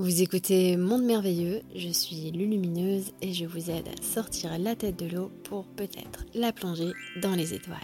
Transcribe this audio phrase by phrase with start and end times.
[0.00, 4.98] Vous écoutez Monde Merveilleux, je suis Lulumineuse et je vous aide à sortir la tête
[4.98, 7.76] de l'eau pour peut-être la plonger dans les étoiles.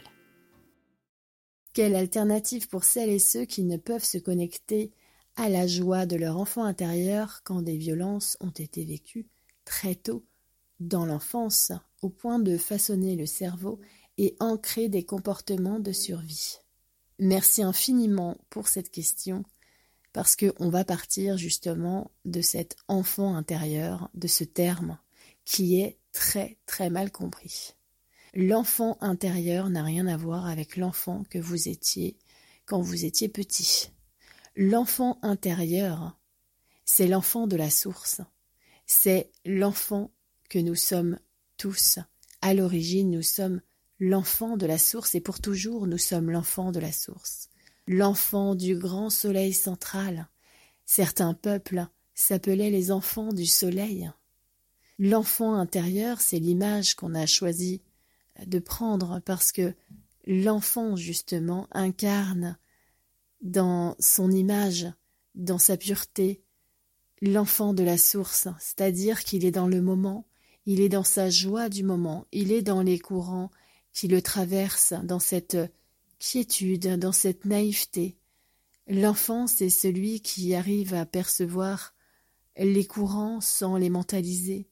[1.75, 4.93] Quelle alternative pour celles et ceux qui ne peuvent se connecter
[5.37, 9.27] à la joie de leur enfant intérieur quand des violences ont été vécues
[9.67, 10.25] très tôt
[10.81, 11.71] dans l'enfance,
[12.01, 13.79] au point de façonner le cerveau
[14.17, 16.61] et ancrer des comportements de survie?
[17.19, 19.45] Merci infiniment pour cette question
[20.17, 24.99] parce qu'on va partir justement de cet enfant intérieur, de ce terme
[25.45, 27.75] qui est très très mal compris.
[28.33, 32.17] L'enfant intérieur n'a rien à voir avec l'enfant que vous étiez
[32.65, 33.91] quand vous étiez petit.
[34.57, 36.19] L'enfant intérieur,
[36.87, 38.23] c'est l'enfant de la source,
[38.87, 40.13] c'est l'enfant
[40.49, 41.19] que nous sommes
[41.59, 41.99] tous.
[42.41, 43.61] À l'origine, nous sommes
[44.01, 47.51] l'enfant de la source et pour toujours nous sommes l'enfant de la source
[47.87, 50.29] l'enfant du grand soleil central.
[50.85, 54.11] Certains peuples s'appelaient les enfants du soleil.
[54.99, 57.83] L'enfant intérieur, c'est l'image qu'on a choisi
[58.45, 59.75] de prendre parce que
[60.27, 62.57] l'enfant, justement, incarne
[63.43, 64.87] dans son image,
[65.35, 66.43] dans sa pureté,
[67.21, 70.27] l'enfant de la source, c'est-à-dire qu'il est dans le moment,
[70.65, 73.51] il est dans sa joie du moment, il est dans les courants
[73.93, 75.57] qui le traversent, dans cette
[76.19, 78.17] quiétude, dans cette naïveté.
[78.89, 81.95] L'enfant, c'est celui qui arrive à percevoir
[82.57, 84.69] les courants sans les mentaliser.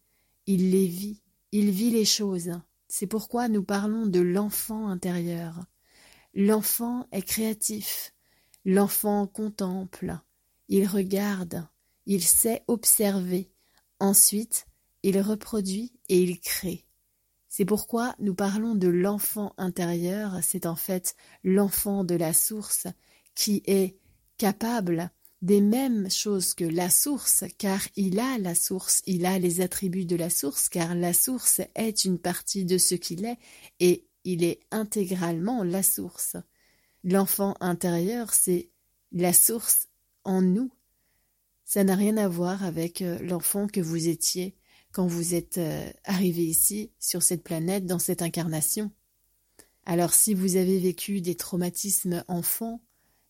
[0.47, 1.23] Il les vit,
[1.53, 2.53] il vit les choses.
[2.89, 5.65] C'est pourquoi nous parlons de l'enfant intérieur.
[6.35, 8.13] L'enfant est créatif,
[8.65, 10.19] l'enfant contemple,
[10.69, 11.67] il regarde,
[12.07, 13.51] il sait observer.
[14.01, 14.67] Ensuite,
[15.03, 16.87] il reproduit et il crée.
[17.57, 22.89] C'est pourquoi nous parlons de l'enfant intérieur, c'est en fait l'enfant de la source
[23.37, 23.97] qui est
[24.39, 29.61] capable des mêmes choses que la source, car il a la source, il a les
[29.61, 33.39] attributs de la source, car la source est une partie de ce qu'il est,
[33.79, 36.37] et il est intégralement la source.
[37.05, 38.69] L'enfant intérieur, c'est
[39.13, 39.87] la source
[40.25, 40.73] en nous.
[41.65, 44.57] Ça n'a rien à voir avec euh, l'enfant que vous étiez
[44.95, 48.93] quand vous êtes euh, arrivé ici, sur cette planète, dans cette incarnation.
[49.85, 52.81] Alors si vous avez vécu des traumatismes enfants,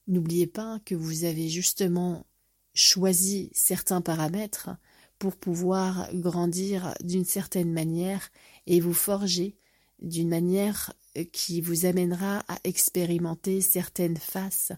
[0.06, 2.26] n'oubliez pas que vous avez justement
[2.74, 4.70] choisi certains paramètres
[5.18, 8.30] pour pouvoir grandir d'une certaine manière
[8.66, 9.56] et vous forger
[10.02, 14.72] d'une manière euh, qui vous amènera à expérimenter certaines faces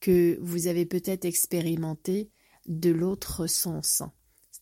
[0.00, 2.30] que vous avez peut-être expérimentées
[2.66, 4.02] de l'autre sens.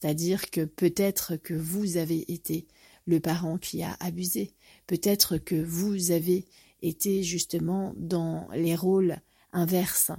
[0.00, 2.66] C'est-à-dire que peut-être que vous avez été
[3.06, 4.53] le parent qui a abusé,
[4.87, 6.47] peut-être que vous avez
[6.83, 9.21] été justement dans les rôles
[9.53, 10.12] inverses.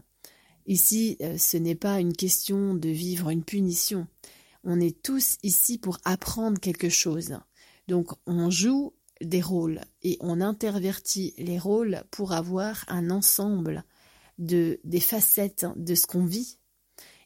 [0.67, 4.07] Ici, euh, ce n'est pas une question de vivre une punition.
[4.63, 7.39] On est tous ici pour apprendre quelque chose.
[7.87, 13.83] Donc on joue des rôles et on intervertit les rôles pour avoir un ensemble
[14.37, 16.57] de des facettes de ce qu'on vit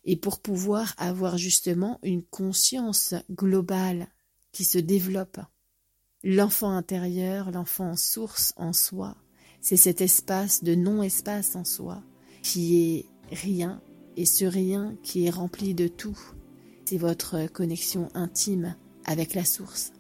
[0.06, 4.08] et pour pouvoir avoir justement une conscience globale
[4.52, 5.40] qui se développe.
[6.24, 9.16] L'enfant intérieur, l'enfant source en soi,
[9.62, 12.04] c'est cet espace de non-espace en soi
[12.44, 13.06] qui est
[13.36, 13.82] rien
[14.16, 16.18] et ce rien qui est rempli de tout.
[16.86, 19.95] C'est votre connexion intime avec la source.